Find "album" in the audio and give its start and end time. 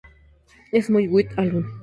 1.37-1.67